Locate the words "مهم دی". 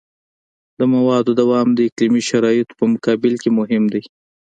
3.59-4.03